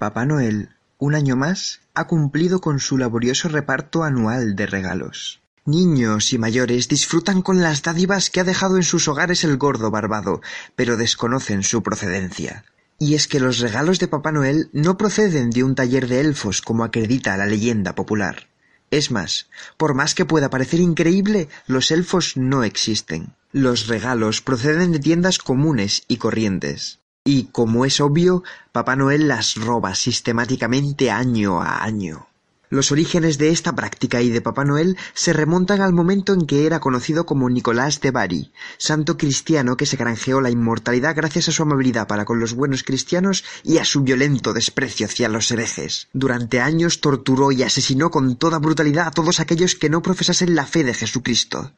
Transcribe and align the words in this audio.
Papá 0.00 0.24
Noel, 0.24 0.70
un 0.96 1.14
año 1.14 1.36
más, 1.36 1.82
ha 1.92 2.06
cumplido 2.06 2.62
con 2.62 2.80
su 2.80 2.96
laborioso 2.96 3.50
reparto 3.50 4.02
anual 4.02 4.56
de 4.56 4.64
regalos. 4.64 5.42
Niños 5.66 6.32
y 6.32 6.38
mayores 6.38 6.88
disfrutan 6.88 7.42
con 7.42 7.60
las 7.60 7.82
dádivas 7.82 8.30
que 8.30 8.40
ha 8.40 8.44
dejado 8.44 8.78
en 8.78 8.82
sus 8.82 9.08
hogares 9.08 9.44
el 9.44 9.58
gordo 9.58 9.90
barbado, 9.90 10.40
pero 10.74 10.96
desconocen 10.96 11.62
su 11.62 11.82
procedencia. 11.82 12.64
Y 12.98 13.12
es 13.12 13.28
que 13.28 13.40
los 13.40 13.58
regalos 13.58 13.98
de 13.98 14.08
Papá 14.08 14.32
Noel 14.32 14.70
no 14.72 14.96
proceden 14.96 15.50
de 15.50 15.64
un 15.64 15.74
taller 15.74 16.08
de 16.08 16.20
elfos 16.20 16.62
como 16.62 16.84
acredita 16.84 17.36
la 17.36 17.44
leyenda 17.44 17.94
popular. 17.94 18.48
Es 18.90 19.10
más, 19.10 19.50
por 19.76 19.92
más 19.92 20.14
que 20.14 20.24
pueda 20.24 20.48
parecer 20.48 20.80
increíble, 20.80 21.50
los 21.66 21.90
elfos 21.90 22.38
no 22.38 22.64
existen. 22.64 23.34
Los 23.52 23.86
regalos 23.86 24.40
proceden 24.40 24.92
de 24.92 24.98
tiendas 24.98 25.36
comunes 25.36 26.04
y 26.08 26.16
corrientes. 26.16 26.99
Y, 27.24 27.44
como 27.52 27.84
es 27.84 28.00
obvio, 28.00 28.42
Papá 28.72 28.96
Noel 28.96 29.28
las 29.28 29.56
roba 29.56 29.94
sistemáticamente 29.94 31.10
año 31.10 31.60
a 31.60 31.84
año. 31.84 32.26
Los 32.70 32.92
orígenes 32.92 33.36
de 33.36 33.50
esta 33.50 33.74
práctica 33.74 34.22
y 34.22 34.30
de 34.30 34.40
Papá 34.40 34.64
Noel 34.64 34.96
se 35.12 35.32
remontan 35.32 35.80
al 35.80 35.92
momento 35.92 36.32
en 36.32 36.46
que 36.46 36.66
era 36.66 36.78
conocido 36.78 37.26
como 37.26 37.50
Nicolás 37.50 38.00
de 38.00 38.12
Bari, 38.12 38.52
santo 38.78 39.18
cristiano 39.18 39.76
que 39.76 39.86
se 39.86 39.96
granjeó 39.96 40.40
la 40.40 40.50
inmortalidad 40.50 41.16
gracias 41.16 41.48
a 41.48 41.52
su 41.52 41.64
amabilidad 41.64 42.06
para 42.06 42.24
con 42.24 42.38
los 42.38 42.54
buenos 42.54 42.84
cristianos 42.84 43.44
y 43.64 43.78
a 43.78 43.84
su 43.84 44.02
violento 44.02 44.52
desprecio 44.52 45.06
hacia 45.06 45.28
los 45.28 45.50
herejes. 45.50 46.06
Durante 46.12 46.60
años 46.60 47.00
torturó 47.00 47.50
y 47.50 47.64
asesinó 47.64 48.12
con 48.12 48.36
toda 48.36 48.60
brutalidad 48.60 49.08
a 49.08 49.10
todos 49.10 49.40
aquellos 49.40 49.74
que 49.74 49.90
no 49.90 50.00
profesasen 50.00 50.54
la 50.54 50.64
fe 50.64 50.84
de 50.84 50.94
Jesucristo. 50.94 51.72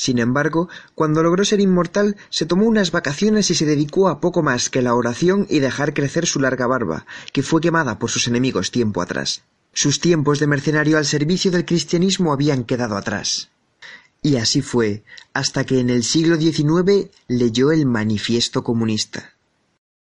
Sin 0.00 0.18
embargo, 0.18 0.70
cuando 0.94 1.22
logró 1.22 1.44
ser 1.44 1.60
inmortal, 1.60 2.16
se 2.30 2.46
tomó 2.46 2.64
unas 2.64 2.90
vacaciones 2.90 3.50
y 3.50 3.54
se 3.54 3.66
dedicó 3.66 4.08
a 4.08 4.18
poco 4.18 4.42
más 4.42 4.70
que 4.70 4.80
la 4.80 4.94
oración 4.94 5.46
y 5.50 5.58
dejar 5.58 5.92
crecer 5.92 6.24
su 6.24 6.40
larga 6.40 6.66
barba, 6.66 7.04
que 7.34 7.42
fue 7.42 7.60
quemada 7.60 7.98
por 7.98 8.08
sus 8.08 8.26
enemigos 8.26 8.70
tiempo 8.70 9.02
atrás. 9.02 9.42
Sus 9.74 10.00
tiempos 10.00 10.38
de 10.38 10.46
mercenario 10.46 10.96
al 10.96 11.04
servicio 11.04 11.50
del 11.50 11.66
cristianismo 11.66 12.32
habían 12.32 12.64
quedado 12.64 12.96
atrás. 12.96 13.50
Y 14.22 14.36
así 14.36 14.62
fue, 14.62 15.04
hasta 15.34 15.64
que 15.66 15.80
en 15.80 15.90
el 15.90 16.02
siglo 16.02 16.36
XIX 16.38 17.10
leyó 17.28 17.70
el 17.70 17.84
Manifiesto 17.84 18.64
Comunista. 18.64 19.34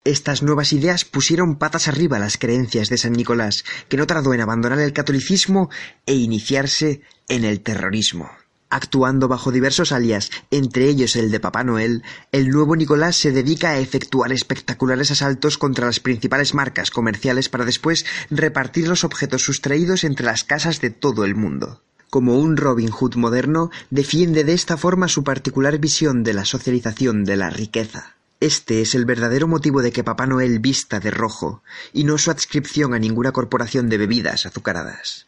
Estas 0.04 0.44
nuevas 0.44 0.74
ideas 0.74 1.06
pusieron 1.06 1.56
patas 1.56 1.88
arriba 1.88 2.20
las 2.20 2.38
creencias 2.38 2.90
de 2.90 2.98
San 2.98 3.14
Nicolás, 3.14 3.64
que 3.88 3.96
no 3.96 4.06
tardó 4.06 4.34
en 4.34 4.42
abandonar 4.42 4.80
el 4.80 4.92
catolicismo 4.92 5.70
e 6.06 6.14
iniciarse 6.14 7.04
en 7.30 7.46
el 7.46 7.62
terrorismo. 7.62 8.30
Actuando 8.70 9.30
bajo 9.30 9.52
diversos 9.52 9.94
alias, 9.94 10.30
entre 10.52 10.90
ellos 10.90 11.16
el 11.16 11.32
de 11.32 11.40
Papá 11.40 11.64
Noel, 11.64 12.04
el 12.34 12.50
nuevo 12.50 12.76
Nicolás 12.76 13.16
se 13.16 13.32
dedica 13.32 13.70
a 13.70 13.80
efectuar 13.80 14.34
espectaculares 14.34 15.10
asaltos 15.10 15.58
contra 15.58 15.86
las 15.86 16.02
principales 16.02 16.54
marcas 16.54 16.92
comerciales 16.92 17.48
para 17.48 17.64
después 17.64 18.06
repartir 18.30 18.90
los 18.90 19.06
objetos 19.06 19.44
sustraídos 19.44 20.04
entre 20.04 20.26
las 20.26 20.44
casas 20.44 20.82
de 20.82 20.90
todo 20.90 21.24
el 21.24 21.34
mundo. 21.34 21.82
Como 22.10 22.40
un 22.40 22.58
Robin 22.58 22.90
Hood 22.90 23.16
moderno, 23.16 23.70
defiende 23.90 24.44
de 24.44 24.54
esta 24.54 24.76
forma 24.76 25.08
su 25.08 25.24
particular 25.24 25.78
visión 25.78 26.24
de 26.24 26.34
la 26.34 26.44
socialización 26.44 27.24
de 27.24 27.38
la 27.38 27.50
riqueza. 27.50 28.16
Este 28.40 28.82
es 28.82 28.96
el 28.96 29.06
verdadero 29.06 29.48
motivo 29.48 29.82
de 29.82 29.92
que 29.92 30.04
Papá 30.04 30.28
Noel 30.28 30.60
vista 30.60 31.00
de 31.00 31.12
rojo, 31.12 31.64
y 31.94 32.04
no 32.04 32.18
su 32.18 32.32
adscripción 32.32 32.94
a 32.94 33.00
ninguna 33.00 33.32
corporación 33.32 33.90
de 33.90 33.98
bebidas 33.98 34.46
azucaradas. 34.46 35.27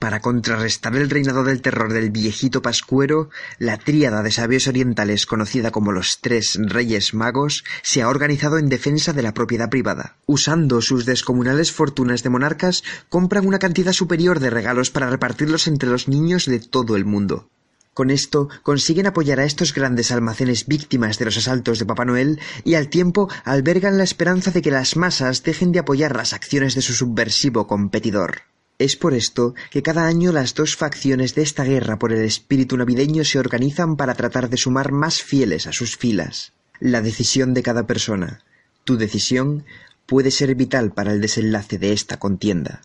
Para 0.00 0.20
contrarrestar 0.22 0.96
el 0.96 1.10
reinado 1.10 1.44
del 1.44 1.60
terror 1.60 1.92
del 1.92 2.10
viejito 2.10 2.62
pascuero, 2.62 3.28
la 3.58 3.76
tríada 3.76 4.22
de 4.22 4.30
sabios 4.30 4.66
orientales 4.66 5.26
conocida 5.26 5.72
como 5.72 5.92
los 5.92 6.22
tres 6.22 6.58
reyes 6.58 7.12
magos 7.12 7.64
se 7.82 8.00
ha 8.00 8.08
organizado 8.08 8.56
en 8.56 8.70
defensa 8.70 9.12
de 9.12 9.20
la 9.20 9.34
propiedad 9.34 9.68
privada. 9.68 10.16
Usando 10.24 10.80
sus 10.80 11.04
descomunales 11.04 11.70
fortunas 11.70 12.22
de 12.22 12.30
monarcas, 12.30 12.82
compran 13.10 13.46
una 13.46 13.58
cantidad 13.58 13.92
superior 13.92 14.40
de 14.40 14.48
regalos 14.48 14.88
para 14.88 15.10
repartirlos 15.10 15.66
entre 15.68 15.90
los 15.90 16.08
niños 16.08 16.46
de 16.46 16.60
todo 16.60 16.96
el 16.96 17.04
mundo. 17.04 17.50
Con 17.92 18.10
esto 18.10 18.48
consiguen 18.62 19.06
apoyar 19.06 19.38
a 19.38 19.44
estos 19.44 19.74
grandes 19.74 20.10
almacenes 20.12 20.66
víctimas 20.66 21.18
de 21.18 21.26
los 21.26 21.36
asaltos 21.36 21.78
de 21.78 21.84
Papá 21.84 22.06
Noel 22.06 22.40
y 22.64 22.76
al 22.76 22.88
tiempo 22.88 23.28
albergan 23.44 23.98
la 23.98 24.04
esperanza 24.04 24.50
de 24.50 24.62
que 24.62 24.70
las 24.70 24.96
masas 24.96 25.42
dejen 25.42 25.72
de 25.72 25.80
apoyar 25.80 26.16
las 26.16 26.32
acciones 26.32 26.74
de 26.74 26.80
su 26.80 26.94
subversivo 26.94 27.66
competidor. 27.66 28.44
Es 28.80 28.96
por 28.96 29.12
esto 29.12 29.54
que 29.70 29.82
cada 29.82 30.06
año 30.06 30.32
las 30.32 30.54
dos 30.54 30.74
facciones 30.74 31.34
de 31.34 31.42
esta 31.42 31.64
guerra 31.64 31.98
por 31.98 32.14
el 32.14 32.24
espíritu 32.24 32.78
navideño 32.78 33.26
se 33.26 33.38
organizan 33.38 33.94
para 33.94 34.14
tratar 34.14 34.48
de 34.48 34.56
sumar 34.56 34.90
más 34.90 35.22
fieles 35.22 35.66
a 35.66 35.72
sus 35.72 35.98
filas. 35.98 36.54
La 36.78 37.02
decisión 37.02 37.52
de 37.52 37.62
cada 37.62 37.86
persona, 37.86 38.42
tu 38.84 38.96
decisión, 38.96 39.66
puede 40.06 40.30
ser 40.30 40.54
vital 40.54 40.94
para 40.94 41.12
el 41.12 41.20
desenlace 41.20 41.76
de 41.76 41.92
esta 41.92 42.18
contienda. 42.18 42.80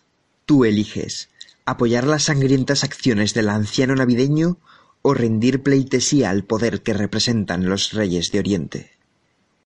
Tú 0.45 0.66
eliges 0.66 1.29
apoyar 1.63 2.05
las 2.05 2.23
sangrientas 2.23 2.84
acciones 2.84 3.34
del 3.34 3.47
anciano 3.47 3.95
navideño 3.95 4.57
o 5.01 5.13
rendir 5.13 5.63
pleitesía 5.63 6.29
al 6.29 6.44
poder 6.44 6.81
que 6.81 6.94
representan 6.94 7.69
los 7.69 7.94
reyes 7.94 8.34
de 8.34 8.39
Oriente. 8.39 8.91